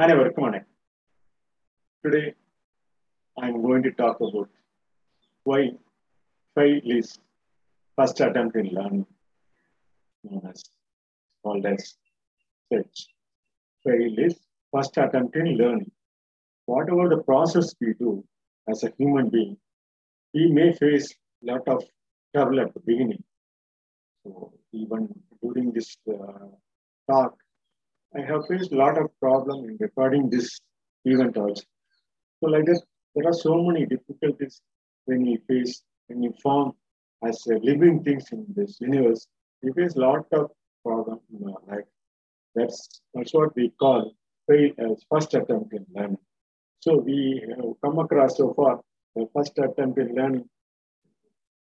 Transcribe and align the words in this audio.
Hi 0.00 0.06
everyone. 0.10 0.64
Today, 2.02 2.32
I'm 3.38 3.60
going 3.60 3.82
to 3.82 3.90
talk 3.90 4.16
about 4.26 4.48
why 5.44 5.72
fail 6.54 6.80
is 6.86 7.18
first 7.98 8.18
attempt 8.22 8.56
in 8.56 8.68
learning, 8.68 9.04
known 10.24 10.40
as 10.48 10.62
called 11.42 11.66
as 11.66 11.98
search. 12.72 13.08
Fail 13.84 14.14
is 14.26 14.36
first 14.72 14.96
attempt 14.96 15.36
in 15.36 15.58
learning. 15.58 15.90
Whatever 16.64 17.10
the 17.10 17.22
process 17.22 17.74
we 17.78 17.92
do 17.92 18.24
as 18.70 18.82
a 18.84 18.92
human 18.96 19.28
being, 19.28 19.58
we 20.32 20.50
may 20.50 20.72
face 20.72 21.14
a 21.42 21.52
lot 21.52 21.68
of 21.68 21.84
trouble 22.34 22.58
at 22.60 22.72
the 22.72 22.80
beginning. 22.80 23.22
So 24.24 24.54
even 24.72 25.14
during 25.42 25.72
this 25.72 25.98
uh, 26.10 26.48
talk, 27.06 27.36
I 28.16 28.22
have 28.22 28.46
faced 28.48 28.72
a 28.72 28.76
lot 28.76 28.98
of 28.98 29.08
problem 29.20 29.64
in 29.68 29.76
recording 29.78 30.28
this 30.28 30.60
event 31.04 31.36
also. 31.36 31.62
So 32.40 32.48
like 32.48 32.64
that, 32.66 32.82
there 33.14 33.28
are 33.28 33.32
so 33.32 33.62
many 33.62 33.86
difficulties 33.86 34.60
when 35.04 35.22
we 35.22 35.38
face, 35.48 35.82
when 36.08 36.22
you 36.22 36.34
form 36.42 36.72
as 37.24 37.46
uh, 37.48 37.54
living 37.62 38.02
things 38.02 38.26
in 38.32 38.46
this 38.56 38.80
universe, 38.80 39.26
we 39.62 39.72
face 39.72 39.94
a 39.94 40.00
lot 40.00 40.26
of 40.32 40.50
problem 40.84 41.20
in 41.32 41.48
our 41.48 41.76
life. 41.76 41.84
That's, 42.54 43.00
that's 43.14 43.32
what 43.32 43.54
we 43.54 43.70
call 43.78 44.12
fail 44.48 44.70
as 44.78 45.04
first 45.10 45.34
attempt 45.34 45.72
in 45.72 45.86
learning. 45.94 46.18
So 46.80 46.96
we 46.96 47.44
have 47.48 47.74
come 47.84 47.98
across 47.98 48.38
so 48.38 48.54
far 48.54 48.80
the 49.14 49.28
first 49.36 49.56
attempt 49.58 49.98
in 49.98 50.14
learning 50.14 50.48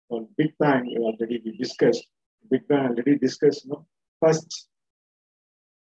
on 0.10 0.28
Big 0.38 0.54
Bang 0.60 0.94
already 0.98 1.42
we 1.46 1.56
discussed. 1.58 2.06
Big 2.50 2.68
Bang 2.68 2.90
already 2.90 3.18
discussed, 3.18 3.68
no? 3.68 3.86
First 4.22 4.68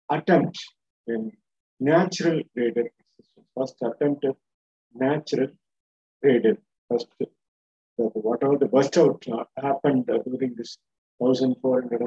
attempt 0.09 0.57
in 1.07 1.31
natural 1.79 2.41
graded 2.55 2.87
existence. 3.19 3.47
First 3.57 3.75
attempt 3.81 4.25
at 4.25 4.35
natural 4.93 5.49
graded. 6.21 6.57
First, 6.89 7.07
whatever 7.95 8.57
the 8.57 8.67
burst 8.67 8.97
out 8.97 9.23
uh, 9.31 9.43
happened 9.57 10.09
uh, 10.09 10.19
during 10.25 10.55
this 10.55 10.77
1400 11.17 12.01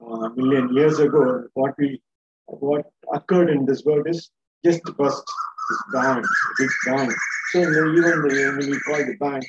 uh, 0.00 0.28
million 0.36 0.74
years 0.74 0.98
ago, 0.98 1.44
what 1.54 1.74
we 1.78 2.00
what 2.46 2.86
occurred 3.12 3.50
in 3.50 3.66
this 3.66 3.84
world 3.84 4.06
is 4.08 4.30
just 4.64 4.82
burst, 4.96 5.24
this 5.68 5.82
bang, 5.92 6.22
big 6.58 6.70
bang. 6.86 7.10
So 7.52 7.60
even 7.60 8.22
when 8.22 8.56
we 8.58 8.80
call 8.80 8.98
the 8.98 9.16
bang, 9.18 9.42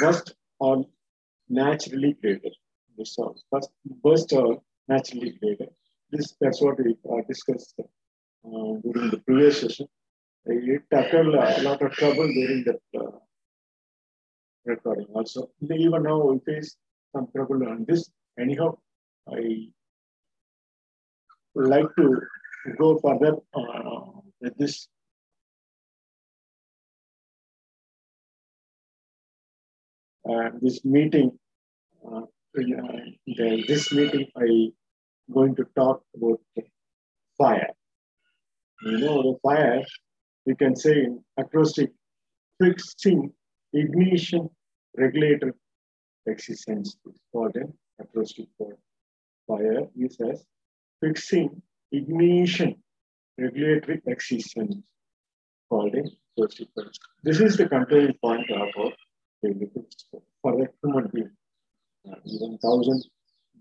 burst 0.00 0.34
or 0.58 0.86
naturally. 1.48 2.16
This 2.96 3.18
uh, 3.18 3.28
first 3.50 3.70
burst 4.02 4.32
or 4.32 4.62
naturally 4.88 5.36
created. 5.38 5.70
This 6.12 6.34
that's 6.40 6.60
what 6.60 6.78
we 6.84 6.96
uh, 7.10 7.22
discussed 7.28 7.74
uh, 7.78 8.72
during 8.84 9.10
the 9.10 9.22
previous 9.26 9.60
session. 9.60 9.86
It 10.46 10.82
occurred 10.90 11.34
a 11.34 11.62
lot 11.62 11.82
of 11.82 11.92
trouble 11.92 12.26
during 12.26 12.64
that 12.64 12.80
uh, 12.98 13.18
recording 14.64 15.06
also. 15.14 15.50
Even 15.62 16.02
now 16.02 16.18
we 16.24 16.38
face 16.40 16.76
some 17.14 17.28
trouble 17.34 17.68
on 17.68 17.84
this. 17.86 18.10
Anyhow, 18.38 18.78
I 19.28 19.68
would 21.54 21.68
like 21.68 21.86
to 21.96 22.20
go 22.78 22.98
further 22.98 23.36
uh, 23.54 24.20
with 24.40 24.56
this. 24.56 24.88
Uh, 30.28 30.50
this 30.60 30.84
meeting, 30.84 31.32
uh, 32.06 32.18
uh, 32.18 32.24
the, 32.54 33.64
this 33.66 33.90
meeting, 33.92 34.26
I 34.36 34.70
going 35.32 35.54
to 35.56 35.64
talk 35.76 36.02
about 36.16 36.40
fire. 37.38 37.70
You 38.82 38.98
know, 38.98 39.22
the 39.22 39.38
fire, 39.42 39.82
we 40.46 40.54
can 40.54 40.74
say 40.74 40.92
in 41.04 41.22
acrostic, 41.36 41.90
fixing 42.60 43.32
ignition 43.72 44.48
regulator 44.96 45.54
existence. 46.26 46.96
Is 47.06 47.20
called 47.32 47.56
an 47.56 47.72
acrostic 48.00 48.46
for 48.56 48.76
fire 49.46 49.86
is 49.98 50.16
as 50.20 50.44
fixing 51.00 51.62
ignition 51.92 52.76
regulatory 53.38 54.00
existence. 54.06 54.76
Called 55.68 55.94
an 55.94 56.10
acrostic 56.36 56.68
for 56.74 56.84
this 57.22 57.40
is 57.40 57.56
the 57.56 57.68
controlling 57.68 58.14
point 58.22 58.50
of 58.50 58.68
our 58.78 58.92
for 60.42 60.62
a 60.62 60.68
human 60.82 61.10
being 61.14 61.30
uh, 62.10 62.16
even 62.24 62.58
thousand 62.58 63.04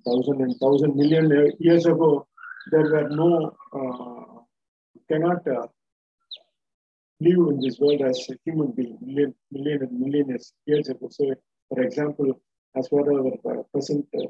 thousand 0.10 0.42
and 0.48 0.56
thousand 0.64 0.96
million 0.96 1.32
years 1.60 1.86
ago 1.86 2.12
there 2.72 2.88
were 2.94 3.10
no 3.10 3.32
uh, 3.80 4.30
cannot 5.10 5.48
uh, 5.48 5.68
live 7.20 7.42
in 7.52 7.60
this 7.60 7.80
world 7.80 8.02
as 8.02 8.18
a 8.30 8.36
human 8.46 8.72
being, 8.72 8.98
million, 9.02 9.34
million 9.52 9.82
and 9.84 10.00
million 10.00 10.38
years 10.66 10.88
ago. 10.90 11.08
So, 11.12 11.34
for 11.70 11.82
example, 11.82 12.42
as 12.76 12.88
far 12.88 13.02
as 13.02 13.40
our 13.46 13.64
present 13.74 14.06
uh, 14.18 14.28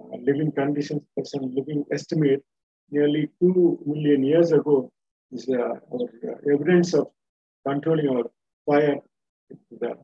uh, 0.00 0.16
living 0.22 0.52
conditions, 0.52 1.02
present 1.14 1.54
living 1.54 1.84
estimate, 1.92 2.42
nearly 2.90 3.30
two 3.40 3.78
million 3.86 4.24
years 4.24 4.52
ago 4.52 4.90
is 5.32 5.48
uh, 5.48 5.74
our 5.92 6.08
evidence 6.52 6.94
of 6.94 7.08
controlling 7.66 8.08
our 8.08 8.24
fire 8.64 8.98
with, 9.50 9.80
the, 9.80 9.94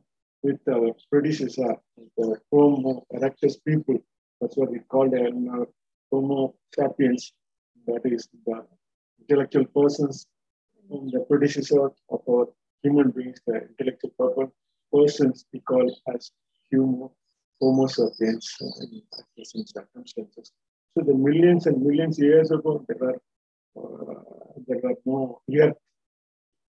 with 0.43 0.59
our 0.69 0.91
predecessor, 1.11 1.75
the 2.17 2.37
Homo 2.51 3.05
erectus 3.13 3.55
people. 3.67 3.97
That's 4.43 4.57
what 4.57 4.71
we 4.71 4.79
call 4.79 5.09
them 5.09 5.49
uh, 5.49 5.65
Homo 6.11 6.55
sapiens. 6.75 7.31
That 7.87 8.01
is 8.05 8.27
the 8.45 8.65
intellectual 9.21 9.65
persons 9.65 10.27
the 10.89 11.25
predecessor 11.29 11.85
of 12.09 12.21
our 12.29 12.47
human 12.81 13.11
beings, 13.11 13.39
the 13.47 13.61
intellectual 13.69 14.51
persons 14.93 15.45
we 15.53 15.59
call 15.61 15.89
as 16.13 16.31
human, 16.69 17.09
Homo 17.61 17.87
sapiens 17.87 18.55
in 18.81 19.01
present 19.35 19.69
circumstances. 19.69 20.51
So 20.93 21.03
the 21.05 21.13
millions 21.13 21.65
and 21.67 21.81
millions 21.81 22.19
years 22.19 22.51
ago, 22.51 22.85
there 22.87 22.97
were 22.99 23.19
uh, 23.77 24.21
there 24.67 24.79
were 24.83 24.95
no 25.05 25.41
earth. 25.59 25.77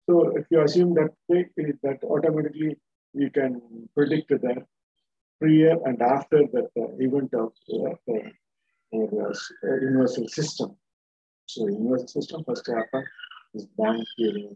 So 0.09 0.37
if 0.37 0.47
you 0.51 0.61
assume 0.63 0.95
that 0.95 1.11
that 1.29 1.99
automatically 2.05 2.77
we 3.15 3.31
can 3.31 3.89
predict 3.95 4.29
that 4.29 4.67
prior 5.41 5.77
and 5.87 6.01
after 6.03 6.41
that 6.53 6.69
uh, 6.77 6.89
event 6.99 7.33
of 7.35 7.53
uh, 7.73 7.95
uh, 8.13 9.77
universal 9.83 10.29
system. 10.29 10.77
So 11.47 11.67
universal 11.69 12.09
system 12.09 12.45
first 12.47 12.67
happened 12.67 13.07
is 13.55 13.67
bang 13.77 14.05
theory, 14.17 14.49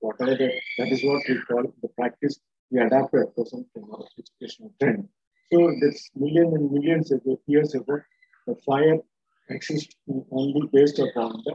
whatever 0.00 0.34
the, 0.36 0.52
that 0.78 0.88
is 0.88 1.02
what 1.04 1.22
we 1.28 1.40
call 1.48 1.64
the 1.80 1.88
practice 1.88 2.38
we 2.70 2.80
adapt 2.80 3.14
a 3.14 3.26
present 3.26 3.66
from 3.72 3.84
our 3.92 4.04
educational 4.18 4.72
trend. 4.80 5.08
So 5.52 5.58
this 5.80 6.10
millions 6.16 6.54
and 6.54 6.70
millions 6.70 7.12
of 7.12 7.20
years 7.46 7.74
ago, 7.74 8.00
the 8.46 8.56
fire 8.66 8.98
exists 9.50 9.94
only 10.30 10.68
based 10.72 10.98
upon 10.98 11.42
the 11.44 11.54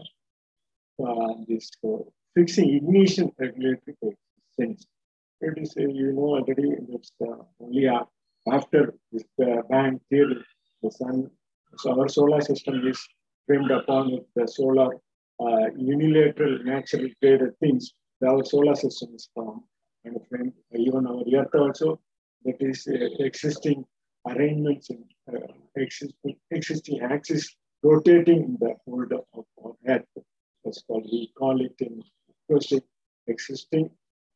uh, 1.04 1.34
this 1.48 1.72
uh, 1.84 2.04
fixing 2.36 2.76
ignition 2.76 3.32
regulatory 3.40 4.16
sense. 4.60 4.86
It 5.42 5.58
is 5.58 5.76
uh, 5.78 5.88
you 5.88 6.14
know 6.14 6.30
already 6.38 6.70
it's 6.90 7.12
uh, 7.22 7.42
only 7.60 7.88
after 7.88 8.17
this 9.12 9.24
uh, 9.42 9.62
bang 9.70 10.00
theory, 10.10 10.44
the 10.82 10.92
sun, 10.92 11.30
so 11.78 12.00
our 12.00 12.08
solar 12.08 12.42
system 12.42 12.88
is 12.88 13.00
framed 13.46 13.72
upon 13.72 14.12
with 14.12 14.24
the 14.36 14.48
solar 14.48 14.90
uh, 15.40 15.68
unilateral 15.76 16.64
natural 16.64 17.08
created 17.20 17.58
things, 17.60 17.94
our 18.26 18.44
solar 18.44 18.76
system 18.76 19.10
is 19.16 19.30
formed. 19.34 19.62
And 20.06 20.18
when, 20.30 20.54
even 20.76 21.06
our 21.08 21.24
Earth 21.36 21.54
also, 21.54 22.00
that 22.46 22.56
is 22.60 22.88
uh, 22.88 23.24
existing 23.24 23.86
arrangements 24.28 24.90
in 24.90 25.04
uh, 25.32 25.40
existing, 25.76 26.36
existing 26.52 27.02
axis 27.02 27.56
rotating 27.84 28.44
in 28.44 28.58
the 28.60 28.76
fold 28.86 29.12
of, 29.14 29.46
of 29.64 29.76
Earth. 29.88 30.06
That's 30.64 30.82
called, 30.88 31.04
we 31.12 31.32
call 31.38 31.62
it 31.62 31.76
in 31.80 32.04
acrostic 32.50 32.84
existing 33.28 33.90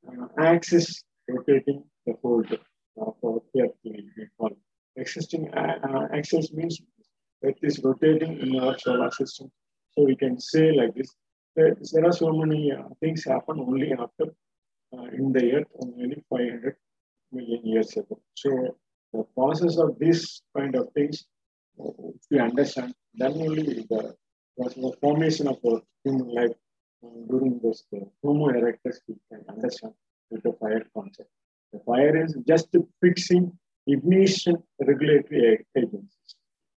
uh, 0.07 0.27
axis 0.37 1.03
rotating 1.27 1.83
the 2.05 2.13
Earth. 2.23 2.59
We 2.95 4.27
call 4.37 4.47
it. 4.51 4.57
Existing 4.97 5.53
uh, 5.53 5.75
uh, 5.87 6.07
axis 6.13 6.51
means 6.51 6.81
it 7.41 7.57
is 7.61 7.79
rotating 7.83 8.39
in 8.39 8.59
our 8.59 8.77
solar 8.77 9.09
system 9.11 9.49
so 9.93 10.03
we 10.03 10.15
can 10.15 10.39
say 10.39 10.71
like 10.71 10.95
this, 10.95 11.13
there, 11.55 12.05
are 12.05 12.11
so 12.13 12.31
many 12.31 12.71
uh, 12.71 12.83
things 13.01 13.25
happen 13.25 13.59
only 13.59 13.91
after 13.91 14.33
in 15.13 15.31
the 15.33 15.53
earth 15.55 15.67
only 15.79 16.23
500 16.29 16.75
million 17.31 17.61
years 17.65 17.91
ago. 17.97 18.21
So 18.35 18.77
the 19.13 19.23
process 19.35 19.77
of 19.77 19.99
this 19.99 20.41
kind 20.57 20.75
of 20.75 20.87
things, 20.93 21.25
if 21.77 22.21
we 22.29 22.39
understand, 22.39 22.93
then 23.13 23.33
only 23.33 23.85
the, 23.89 24.15
formation 25.01 25.47
of 25.47 25.59
the 25.63 25.81
human 26.03 26.27
life 26.27 26.55
during 27.29 27.59
this 27.63 27.83
uh, 27.95 28.05
Homo 28.21 28.49
erectus, 28.49 28.97
we 29.07 29.15
can 29.29 29.43
understand 29.49 29.93
the 30.29 30.53
fire 30.59 30.85
concept. 30.93 31.29
The 31.73 31.79
fire 31.85 32.23
is 32.23 32.35
just 32.47 32.75
fixing 33.01 33.51
ignition 33.87 34.57
regulatory 34.79 35.65
agencies. 35.75 36.35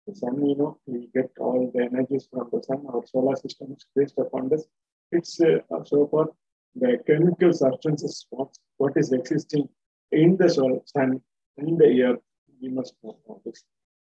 The 0.07 0.15
sun, 0.15 0.45
you 0.45 0.55
know, 0.55 0.77
we 0.85 1.09
get 1.13 1.31
all 1.39 1.71
the 1.73 1.83
energies 1.83 2.27
from 2.31 2.49
the 2.51 2.61
sun. 2.61 2.85
Our 2.93 3.03
solar 3.05 3.35
system 3.35 3.73
is 3.77 3.85
based 3.95 4.17
upon 4.17 4.49
this. 4.49 4.65
It's 5.11 5.39
uh, 5.39 5.59
so 5.85 6.07
far 6.07 6.27
the 6.75 6.97
chemical 7.05 7.53
substances, 7.53 8.25
what, 8.29 8.49
what 8.77 8.93
is 8.95 9.11
existing 9.11 9.69
in 10.11 10.37
the 10.37 10.49
soil, 10.49 10.83
sun, 10.85 11.21
in 11.57 11.77
the 11.77 11.85
air, 11.85 12.17
we 12.61 12.69
must 12.69 12.95
know 13.03 13.17
all 13.25 13.41
this. 13.45 13.63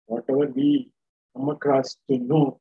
Whatever 0.07 0.47
we 0.47 0.91
come 1.37 1.49
across 1.49 1.97
to 2.09 2.19
know, 2.19 2.61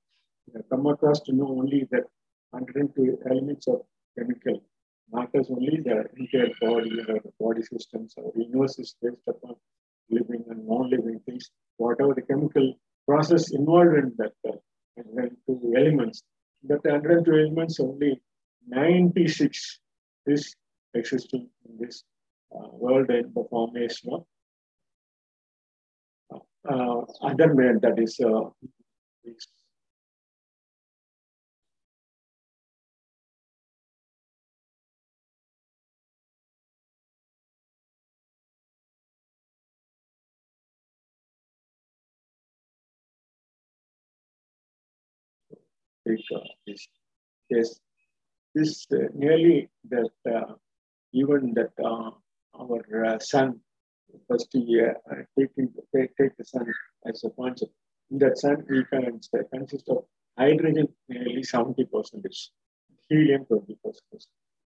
come 0.70 0.86
across 0.88 1.22
to 1.22 1.34
know 1.34 1.48
only 1.48 1.88
that 1.92 2.04
102 2.52 3.20
elements 3.30 3.68
of 3.68 3.82
chemical 4.18 4.55
matters 5.36 5.52
only 5.52 5.82
the 5.84 6.06
entire 6.18 6.50
body 6.62 7.00
or 7.08 7.20
the 7.20 7.32
body 7.40 7.62
systems 7.62 8.14
or 8.18 8.32
universe 8.36 8.80
is 8.80 8.96
based 9.02 9.18
upon 9.28 9.56
living 10.10 10.44
and 10.50 10.68
non-living 10.68 11.20
things, 11.26 11.50
whatever 11.78 12.14
the 12.14 12.22
chemical 12.22 12.74
process 13.08 13.52
involved 13.52 13.96
in 13.98 14.14
that 14.18 14.34
uh, 14.48 14.58
102 14.96 15.74
elements. 15.78 16.24
That 16.64 16.84
102 16.84 17.32
elements 17.32 17.80
only 17.80 18.22
96 18.68 19.80
is 20.28 20.56
existing 20.94 21.50
in 21.68 21.78
this 21.78 22.04
uh, 22.56 22.68
world 22.72 23.10
in 23.10 23.32
the 23.36 23.44
formation 23.50 24.14
of 24.14 24.26
uh, 26.68 27.02
other 27.22 27.54
man 27.54 27.80
that 27.82 28.00
is 28.00 28.20
uh, 28.20 28.50
this 46.06 46.88
yes 47.50 47.80
this 48.54 48.86
uh, 48.94 49.08
nearly 49.14 49.70
that 49.90 50.16
uh, 50.36 50.54
even 51.14 51.54
that 51.54 51.74
uh, 51.84 52.12
our 52.62 53.06
uh, 53.06 53.20
sun 53.20 53.60
first 54.30 54.54
year 54.54 54.96
uh, 55.12 55.24
taking 55.38 55.70
take, 55.94 56.12
take 56.18 56.36
the 56.38 56.46
sun 56.46 56.66
as 57.10 57.24
a 57.24 57.30
concept. 57.32 57.72
In 58.12 58.20
that 58.20 58.38
sun 58.38 58.64
we 58.70 58.84
can 58.86 59.22
say 59.22 59.40
consist 59.54 59.90
of 59.90 60.06
hydrogen 60.38 60.88
nearly 61.10 61.44
70 61.44 61.86
percentage 61.86 62.52
helium 63.10 63.46
20 63.46 63.78
percent 63.84 64.26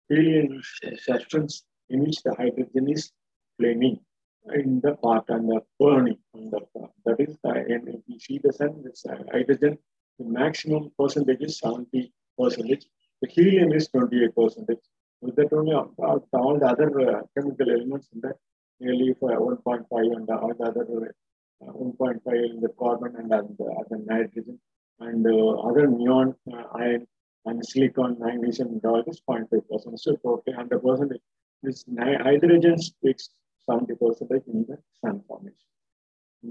helium 0.09 0.61
is 0.83 1.05
substance 1.05 1.63
in 1.89 2.01
which 2.01 2.21
the 2.23 2.33
hydrogen 2.35 2.89
is 2.89 3.11
flaming 3.57 3.99
in 4.53 4.79
the 4.81 4.95
part 4.95 5.25
and 5.29 5.49
the 5.49 5.61
burning. 5.79 6.17
On 6.33 6.49
the 6.49 6.61
part. 6.73 6.91
That 7.05 7.19
is, 7.19 7.37
the, 7.43 7.49
and 7.49 7.87
if 7.87 8.01
you 8.07 8.19
see 8.19 8.39
the 8.43 8.53
sun, 8.53 8.83
it's 8.85 9.05
hydrogen 9.31 9.77
the 10.19 10.25
maximum 10.25 10.91
percentage 10.99 11.41
is 11.41 11.59
70 11.59 12.11
percentage. 12.37 12.85
The 13.21 13.29
helium 13.29 13.71
is 13.71 13.87
28 13.87 14.35
percentage. 14.35 14.83
With 15.21 15.35
that 15.37 15.51
only 15.53 15.73
all 15.73 16.59
the 16.59 16.67
other 16.73 16.89
uh, 17.01 17.21
chemical 17.33 17.69
elements 17.69 18.07
in 18.13 18.21
that 18.21 18.37
nearly 18.79 19.13
1.5 19.13 19.85
and 20.15 20.29
all 20.29 20.53
the 20.57 20.65
other 20.65 21.15
uh, 21.61 21.71
1.5 21.71 22.49
in 22.51 22.61
the 22.61 22.69
carbon 22.79 23.15
and 23.17 23.29
the 23.29 24.03
nitrogen 24.05 24.59
and 24.99 25.25
uh, 25.25 25.49
other 25.67 25.87
neon 25.87 26.35
uh, 26.53 26.63
iron 26.75 27.05
and 27.45 27.65
silicon, 27.65 28.17
magnesium 28.19 28.69
and 28.69 28.85
all 28.85 29.03
this 29.05 29.21
0.5 29.29 29.49
percent. 29.69 29.99
So 29.99 30.15
totally 30.17 30.55
100 30.55 30.81
percent. 30.81 31.13
This 31.63 31.85
hydrogen 31.97 32.77
takes 33.03 33.29
70 33.69 33.95
percent 33.95 34.43
in 34.47 34.65
the 34.67 34.77
sun 35.01 35.21
formation. 35.27 35.67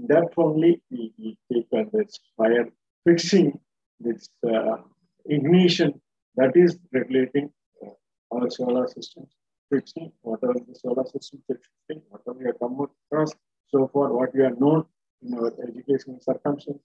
That 0.07 0.29
only 0.37 0.81
we, 0.91 1.13
we 1.17 1.37
take 1.51 1.91
this 1.91 2.19
fire 2.37 2.69
fixing 3.09 3.59
this 3.99 4.29
uh, 4.47 4.77
ignition 5.25 5.89
that 6.35 6.51
is 6.55 6.77
regulating 6.93 7.49
uh, 7.83 7.89
our 8.33 8.49
solar 8.49 8.87
system, 8.87 9.23
fixing 9.71 10.11
whatever 10.21 10.59
the 10.67 10.75
solar 10.75 11.05
system 11.13 11.39
fixing, 11.47 12.01
whatever 12.09 12.39
have 12.45 12.59
come 12.59 12.77
across 12.87 13.31
so 13.73 13.89
far, 13.93 14.07
what 14.13 14.33
we 14.35 14.43
have 14.43 14.59
known 14.59 14.83
in 15.23 15.33
our 15.33 15.51
educational 15.67 16.19
circumstances. 16.21 16.81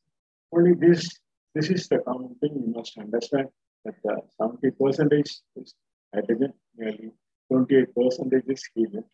Only 0.53 0.75
this, 0.75 1.09
this 1.55 1.69
is 1.71 1.88
the 1.88 1.99
common 1.99 2.35
thing 2.41 2.53
we 2.55 2.73
must 2.73 2.97
understand 2.99 3.49
that 3.85 3.94
the 4.03 4.17
70 4.41 4.70
percentage 4.81 5.31
is 5.56 5.75
hydrogen, 6.15 6.53
nearly 6.77 7.11
28 7.50 7.94
percentage 7.94 8.44
is 8.49 8.62
helium, 8.75 9.05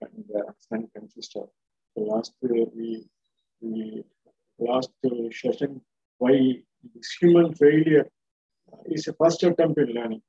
and 0.00 0.24
the 0.28 0.42
sun 0.68 0.88
consists 0.96 1.36
of. 1.36 1.48
The 1.96 2.02
last 2.02 2.32
uh, 2.44 2.48
we, 2.76 3.06
we 3.60 4.02
last 4.58 4.90
uh, 5.06 5.10
session 5.30 5.80
why 6.24 6.34
this 6.94 7.10
human 7.20 7.54
failure 7.54 8.06
is 8.86 9.08
a 9.08 9.14
first 9.20 9.42
attempt 9.42 9.78
in 9.78 9.88
learning. 9.98 10.22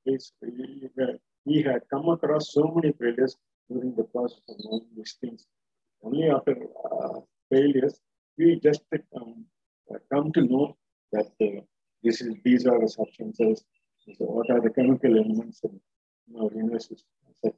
we 1.46 1.58
had 1.70 1.82
come 1.94 2.08
across 2.10 2.54
so 2.58 2.64
many 2.76 2.92
failures 3.02 3.34
during 3.70 3.96
the 3.96 4.04
process 4.14 4.42
of 4.50 4.56
learning 4.66 4.94
these 4.98 5.16
things. 5.22 5.46
Only 6.04 6.30
after 6.30 6.56
uh, 6.92 7.20
failures, 7.52 7.96
we 8.38 8.60
just 8.68 8.82
um, 9.20 9.46
come 10.12 10.32
to 10.34 10.42
know 10.42 10.78
that 11.14 11.28
uh, 11.42 11.62
this 12.04 12.22
is 12.22 12.36
these 12.44 12.66
are 12.72 12.80
the 12.80 12.90
substances, 12.90 13.64
what 14.20 14.50
are 14.52 14.62
the 14.62 14.70
chemical 14.70 15.18
elements 15.18 15.62
in 15.64 15.80
such 17.44 17.56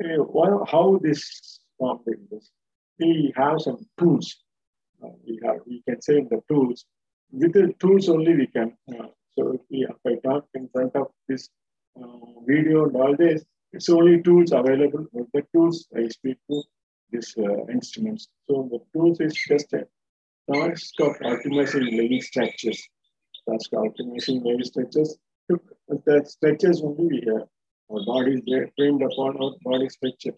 uh, 0.00 0.64
how 0.72 0.98
this 1.02 1.60
formed 1.78 2.06
in 2.06 2.26
this? 2.30 2.50
We 2.98 3.32
have 3.36 3.60
some 3.60 3.80
tools 3.98 4.41
we 5.26 5.40
have, 5.44 5.60
we 5.66 5.82
can 5.88 6.00
say 6.00 6.20
the 6.20 6.40
tools. 6.48 6.84
With 7.30 7.52
the 7.52 7.72
tools 7.78 8.08
only 8.08 8.34
we 8.34 8.46
can. 8.46 8.76
Uh, 8.88 9.08
so 9.36 9.52
if, 9.52 9.60
we, 9.70 9.86
if 9.88 9.96
I 10.06 10.14
talk 10.26 10.46
in 10.54 10.68
front 10.68 10.94
of 10.96 11.08
this 11.28 11.48
uh, 12.00 12.06
video 12.46 12.88
this, 13.16 13.44
it's 13.72 13.88
only 13.88 14.22
tools 14.22 14.52
available. 14.52 15.06
With 15.12 15.28
the 15.32 15.42
tools, 15.54 15.86
I 15.96 16.08
speak 16.08 16.38
to 16.50 16.62
these 17.10 17.34
instruments. 17.70 18.28
So 18.48 18.68
the 18.70 18.80
tools 18.92 19.20
is 19.20 19.34
just 19.34 19.72
a 19.72 19.86
task 20.52 20.94
of 21.00 21.16
optimizing 21.18 21.96
living 21.96 22.20
structures. 22.20 22.82
Task 23.48 23.72
of 23.72 23.84
optimizing 23.84 24.44
living 24.44 24.64
structures. 24.64 25.16
The 25.48 26.24
structures 26.26 26.82
only 26.82 27.06
we 27.06 27.22
have. 27.26 27.48
Our 27.90 28.04
body 28.06 28.42
is 28.46 28.70
framed 28.76 29.02
upon 29.02 29.36
our 29.42 29.52
body 29.64 29.88
structure. 29.88 30.34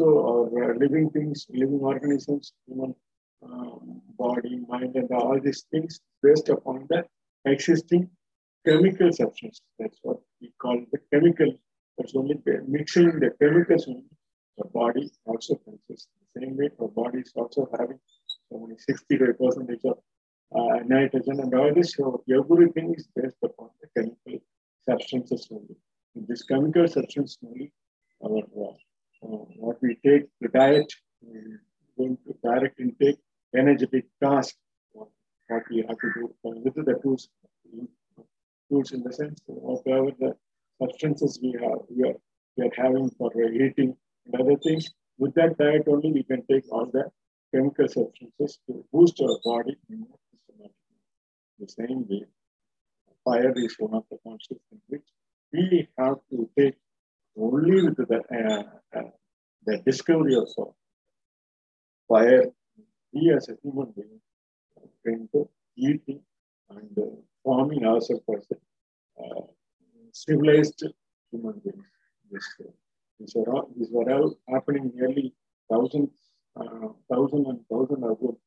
So 0.00 0.06
our 0.26 0.72
uh, 0.72 0.74
living 0.78 1.10
things, 1.10 1.46
living 1.50 1.80
organisms, 1.80 2.52
human 2.66 2.94
body, 4.18 4.60
mind, 4.68 4.96
and 4.96 5.10
all 5.12 5.38
these 5.40 5.64
things 5.70 6.00
based 6.22 6.48
upon 6.48 6.86
the 6.90 7.04
existing 7.44 8.10
chemical 8.66 9.12
substance. 9.12 9.60
That's 9.78 9.98
what 10.02 10.18
we 10.40 10.52
call 10.60 10.84
the 10.92 10.98
chemical. 11.12 11.52
That's 11.96 12.14
only 12.14 12.40
mixing 12.66 13.20
the 13.20 13.30
chemicals 13.40 13.86
in 13.86 14.04
the 14.56 14.64
body 14.66 15.10
also 15.24 15.54
consists. 15.56 16.08
The 16.34 16.40
same 16.40 16.56
way, 16.56 16.70
our 16.80 16.88
body 16.88 17.20
is 17.20 17.32
also 17.34 17.68
having 17.78 17.98
only 18.50 18.66
many 18.68 18.78
65 18.78 19.38
percentage 19.38 19.84
of 19.84 19.98
uh, 20.54 20.80
nitrogen 20.84 21.40
and 21.40 21.54
all 21.54 21.72
this. 21.74 21.94
So 21.94 22.22
everything 22.30 22.94
is 22.96 23.08
based 23.14 23.36
upon 23.42 23.70
the 23.80 23.88
chemical 23.94 24.44
substances 24.88 25.48
only. 25.50 25.76
In 26.16 26.26
this 26.28 26.42
chemical 26.42 26.88
substance 26.88 27.38
only, 27.44 27.72
our 28.24 28.38
uh, 28.38 28.72
uh, 29.22 29.44
what 29.56 29.76
we 29.82 29.96
take, 30.04 30.26
the 30.40 30.48
diet, 30.48 30.92
going 31.96 32.16
to 32.26 32.34
direct 32.42 32.78
intake, 32.80 33.18
energetic 33.56 34.06
task 34.22 34.54
what 34.92 35.62
we 35.70 35.84
have 35.88 35.98
to 35.98 36.12
do 36.14 36.34
with 36.42 36.74
the 36.74 36.98
tools 37.02 37.28
tools 38.68 38.92
in 38.92 39.02
the 39.02 39.12
sense 39.12 39.40
whatever 39.46 40.10
the 40.20 40.34
substances 40.80 41.38
we 41.42 41.52
have 41.52 41.80
we 41.88 42.04
are, 42.08 42.18
we 42.56 42.64
are 42.66 42.74
having 42.76 43.10
for 43.18 43.30
eating 43.42 43.96
and 44.26 44.40
other 44.40 44.56
things 44.56 44.90
with 45.18 45.34
that 45.34 45.56
diet 45.58 45.84
only 45.88 46.12
we 46.12 46.22
can 46.22 46.44
take 46.46 46.64
all 46.70 46.86
the 46.86 47.04
chemical 47.52 47.88
substances 47.88 48.58
to 48.66 48.84
boost 48.92 49.20
our 49.22 49.38
body. 49.44 49.76
In 49.90 50.06
the 51.58 51.68
same 51.68 52.06
way 52.08 52.24
fire 53.24 53.52
is 53.56 53.74
one 53.78 53.94
of 53.94 54.04
the 54.10 54.18
concepts 54.26 54.66
in 54.72 54.80
which 54.88 55.08
we 55.52 55.88
have 55.98 56.18
to 56.30 56.48
take 56.58 56.76
only 57.36 57.82
with 57.84 57.96
the 57.96 58.20
uh, 58.38 58.98
uh, 58.98 59.10
the 59.66 59.78
discovery 59.78 60.36
of 60.36 60.48
fire 62.08 62.44
we 63.18 63.32
as 63.34 63.48
a 63.48 63.56
human 63.62 63.92
being 63.96 64.20
tend 65.04 65.28
to 65.32 65.48
eating 65.76 66.20
and 66.70 66.98
uh, 66.98 67.06
forming 67.44 67.84
ourselves 67.84 68.24
as 68.36 68.46
a 68.52 68.58
uh, 69.22 69.42
civilized 70.12 70.84
human 71.30 71.56
beings. 71.64 71.84
This, 72.30 72.46
uh, 72.60 73.50
are 73.52 73.64
these 73.76 73.88
were 73.90 74.10
all 74.12 74.36
happening 74.48 74.92
nearly 74.94 75.34
thousands, 75.70 76.10
uh, 76.60 76.88
thousand 77.10 77.46
and 77.46 77.60
thousand 77.70 78.04
ago. 78.04 78.38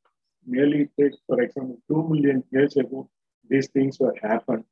Nearly 0.46 0.88
take, 0.98 1.14
for 1.26 1.40
example, 1.40 1.78
two 1.88 2.02
million 2.08 2.42
years 2.50 2.76
ago, 2.76 3.08
these 3.48 3.68
things 3.68 3.98
were 4.00 4.14
happened. 4.22 4.64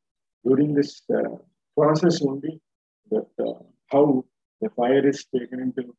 During 0.45 0.75
this 0.75 1.03
uh, 1.15 1.37
process 1.77 2.23
only, 2.23 2.61
that 3.11 3.29
uh, 3.47 3.63
how 3.93 4.25
the 4.61 4.71
fire 4.71 5.07
is 5.07 5.25
taken 5.37 5.61
into 5.61 5.95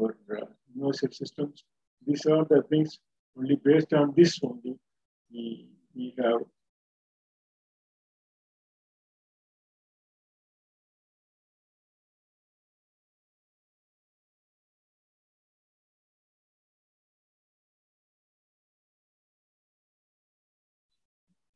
our 0.00 0.16
uh, 0.36 0.46
nervous 0.74 1.00
systems. 1.12 1.64
These 2.06 2.26
are 2.26 2.44
the 2.44 2.62
things 2.70 2.98
only 3.36 3.56
based 3.64 3.92
on 3.92 4.12
this 4.16 4.38
only, 4.42 4.78
we, 5.32 5.68
we 5.94 6.14
have 6.18 6.42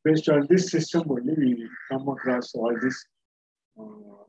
based 0.05 0.29
on 0.29 0.47
this 0.49 0.71
system 0.71 1.03
only 1.11 1.35
we 1.37 1.69
come 1.91 2.09
across 2.09 2.55
all 2.55 2.75
this 2.81 3.05
uh, 3.79 4.25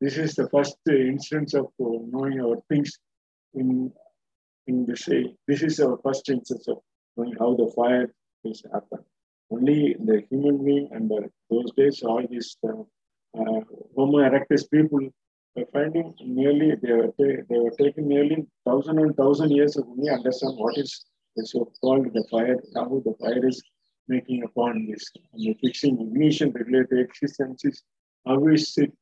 this 0.00 0.16
is 0.16 0.34
the 0.34 0.48
first 0.48 0.76
instance 0.88 1.54
of 1.54 1.66
uh, 1.66 1.84
knowing 2.10 2.40
our 2.40 2.56
things 2.68 2.98
in 3.54 3.92
in 4.66 4.86
the 4.86 4.96
say. 4.96 5.34
This 5.48 5.62
is 5.62 5.80
our 5.80 5.98
first 6.04 6.28
instance 6.28 6.68
of 6.68 6.78
knowing 7.16 7.34
how 7.38 7.54
the 7.56 7.68
fire 7.76 8.12
is 8.44 8.62
happened. 8.72 9.04
Only 9.50 9.96
the 9.98 10.22
human 10.30 10.64
being 10.64 10.88
and 10.92 11.10
the, 11.10 11.28
those 11.50 11.72
days, 11.72 12.02
all 12.02 12.24
these 12.30 12.56
uh, 12.62 12.82
uh, 13.38 13.60
Homo 13.96 14.18
erectus 14.18 14.70
people 14.70 15.00
were 15.56 15.66
finding 15.72 16.14
nearly, 16.20 16.76
they 16.82 16.92
were, 16.92 17.12
they 17.18 17.58
were 17.64 17.74
taking 17.78 18.06
nearly 18.06 18.46
thousand 18.64 18.98
and 19.00 19.16
thousand 19.16 19.50
years 19.50 19.72
to 19.74 19.82
only 19.84 20.08
understand 20.08 20.56
what 20.56 20.78
is 20.78 21.04
the 21.36 21.44
so-called 21.44 22.06
the 22.12 22.24
fire, 22.30 22.56
how 22.76 23.02
the 23.04 23.14
fire 23.20 23.46
is 23.46 23.60
making 24.06 24.42
upon 24.44 24.86
this, 24.88 25.04
and 25.32 25.56
fixing 25.60 26.00
ignition 26.00 26.52
regulated 26.52 26.98
existences, 26.98 27.82
how 28.26 28.46
is 28.48 28.72
it 28.76 28.92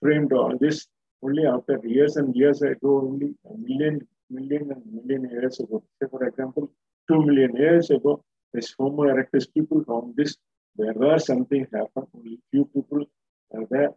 framed 0.00 0.32
all 0.32 0.56
this 0.58 0.86
only 1.26 1.44
after 1.46 1.80
years 1.84 2.16
and 2.16 2.34
years 2.34 2.62
ago, 2.62 2.90
only 3.08 3.34
a 3.52 3.56
million, 3.66 3.94
million 4.30 4.70
and 4.74 4.82
million 4.96 5.22
years 5.30 5.58
ago. 5.60 5.82
Say 5.98 6.08
for 6.10 6.22
example, 6.28 6.70
two 7.08 7.20
million 7.28 7.56
years 7.56 7.90
ago, 7.90 8.22
this 8.52 8.74
Homo 8.78 9.04
erectus 9.12 9.46
people 9.52 9.82
found 9.84 10.14
this. 10.16 10.36
There 10.76 10.94
were 10.94 11.18
something 11.18 11.66
happened. 11.72 12.08
Only 12.16 12.38
few 12.50 12.64
people 12.74 13.04
were 13.50 13.66
there 13.70 13.92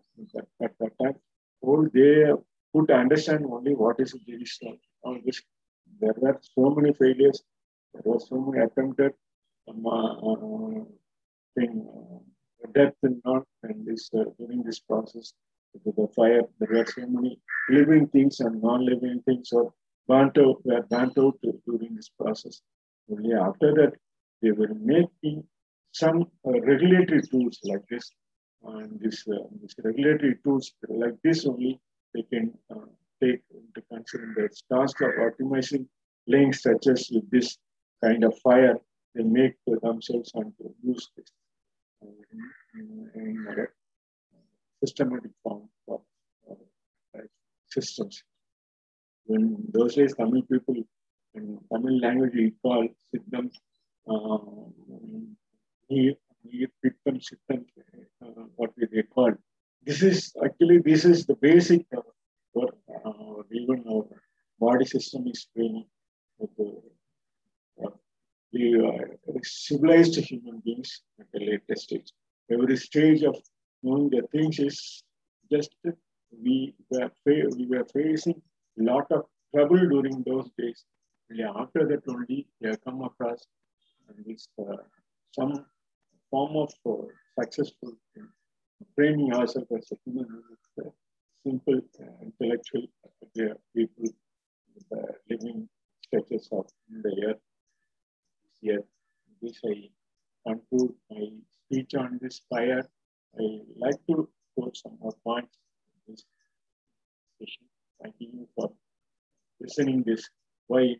at 0.65 0.73
that 0.79 0.93
time. 1.01 1.15
All 1.61 1.87
they 1.93 2.31
could 2.73 2.91
understand 2.91 3.45
only 3.45 3.73
what 3.75 3.99
is 3.99 4.13
Jerusalem. 4.27 4.77
All 5.03 5.17
this. 5.25 5.41
There 6.01 6.15
were 6.17 6.37
so 6.55 6.69
many 6.77 6.93
failures. 6.93 7.43
There 7.93 8.03
was 8.05 8.27
so 8.29 8.37
many 8.39 8.63
attempted 8.63 9.13
um, 9.67 9.85
uh, 9.85 10.83
thing, 11.55 11.73
uh, 11.95 12.73
and 13.03 13.21
not 13.25 13.43
and 13.63 13.85
this 13.85 14.09
uh, 14.13 14.25
during 14.37 14.63
this 14.63 14.79
process 14.79 15.33
the 15.73 16.07
fire. 16.15 16.41
There 16.59 16.69
were 16.71 16.85
so 16.85 17.05
many 17.07 17.39
living 17.69 18.07
things 18.07 18.39
and 18.39 18.61
non-living 18.61 19.21
things 19.25 19.51
or 19.51 19.73
burnt 20.07 20.37
out 20.37 20.65
were 20.65 20.81
burnt 20.89 21.17
out 21.17 21.37
during 21.65 21.95
this 21.95 22.09
process. 22.09 22.61
Only 23.11 23.33
after 23.33 23.73
that 23.73 23.93
they 24.41 24.51
were 24.51 24.73
making 24.73 25.43
some 25.91 26.25
uh, 26.47 26.59
regulatory 26.61 27.21
tools 27.21 27.59
like 27.63 27.85
this. 27.89 28.11
And 28.63 28.99
this, 28.99 29.25
uh, 29.27 29.47
this 29.61 29.75
regulatory 29.83 30.35
tools 30.43 30.73
like 30.87 31.15
this 31.23 31.45
only 31.45 31.79
they 32.13 32.23
can 32.23 32.53
uh, 32.71 32.89
take 33.21 33.41
into 33.51 33.81
consideration 33.91 34.63
the 34.69 34.75
task 34.75 35.01
of 35.01 35.11
optimizing 35.11 35.85
laying 36.27 36.53
structures 36.53 37.09
with 37.13 37.29
this 37.29 37.57
kind 38.03 38.23
of 38.23 38.37
fire. 38.39 38.75
They 39.15 39.23
make 39.23 39.55
themselves 39.65 40.31
and 40.35 40.53
use 40.83 41.09
this 41.15 41.31
in, 42.01 42.15
in, 42.75 43.11
in 43.15 43.67
systematic 44.83 45.31
form 45.43 45.69
of 45.87 46.01
uh, 46.49 47.21
systems. 47.67 48.23
When 49.25 49.57
those 49.71 49.95
days 49.95 50.15
Tamil 50.15 50.43
people 50.51 50.75
in 51.35 51.59
Tamil 51.71 51.99
language 51.99 52.33
we 52.33 52.53
call 52.63 52.87
Siddham 53.09 53.51
Pittam 56.83 57.19
Sittam, 57.27 57.65
uh, 58.21 58.43
what 58.55 58.71
we 58.77 58.87
they 58.91 59.03
call. 59.03 59.33
This 59.83 60.01
is 60.01 60.33
actually 60.43 60.79
this 60.79 61.05
is 61.05 61.25
the 61.25 61.35
basic 61.35 61.85
uh, 61.95 62.01
what 62.53 62.73
uh, 63.05 63.43
even 63.51 63.83
our 63.91 64.05
body 64.59 64.85
system 64.85 65.27
is 65.27 65.47
training. 65.53 65.85
The, 66.39 66.81
uh, 67.85 67.89
the 68.51 69.39
civilized 69.43 70.15
human 70.15 70.61
beings 70.65 71.01
at 71.19 71.27
the 71.33 71.39
latest 71.39 71.83
stage. 71.83 72.11
Every 72.51 72.77
stage 72.77 73.23
of 73.23 73.35
knowing 73.83 74.09
the 74.09 74.23
things 74.31 74.59
is 74.59 75.03
just 75.51 75.71
we 76.43 76.73
were 76.91 77.11
we 77.25 77.65
were 77.67 77.85
facing 77.93 78.41
a 78.79 78.83
lot 78.83 79.11
of 79.11 79.25
trouble 79.53 79.83
during 79.89 80.23
those 80.23 80.49
days. 80.57 80.85
Yeah, 81.31 81.51
after 81.55 81.87
that 81.87 82.03
only 82.07 82.47
we 82.59 82.69
have 82.69 82.83
come 82.83 83.01
across 83.03 83.45
this 84.25 84.47
uh, 84.59 84.77
some 85.31 85.65
form 86.31 86.55
of 86.55 86.71
uh, 86.85 87.05
successful 87.39 87.93
training 88.97 89.33
ourselves 89.33 89.71
as 89.77 89.91
a 89.91 89.97
human 90.05 90.27
with 90.49 90.85
uh, 90.85 90.89
simple 91.45 91.81
intellectual 92.21 92.87
people 93.75 94.09
with 94.73 94.85
living 95.29 95.67
stretches 96.01 96.47
of 96.51 96.65
the 97.03 97.13
earth. 97.27 97.41
Here, 98.61 98.83
this 99.41 99.59
I 99.65 99.89
conclude 100.47 100.93
my 101.09 101.27
speech 101.51 101.95
on 101.95 102.19
this 102.21 102.41
fire. 102.49 102.83
I 103.39 103.61
like 103.77 103.99
to 104.07 104.27
quote 104.55 104.75
some 104.75 104.97
more 104.99 105.15
points 105.23 105.57
in 105.87 106.13
this 106.13 106.25
session. 107.39 107.65
Thank 108.01 108.15
you 108.19 108.47
for 108.55 108.71
listening 109.59 110.03
this 110.05 110.29
why 110.67 110.95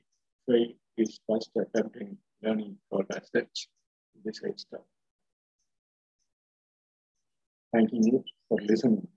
why 0.46 0.74
is 0.98 1.20
first 1.28 1.52
attempt 1.56 1.98
in 1.98 2.18
learning 2.42 2.78
for 2.90 3.06
such 3.34 3.68
this 4.24 4.42
stuff. 4.58 4.82
Thank 7.74 7.90
you 7.94 8.24
for 8.48 8.58
listening. 8.62 9.08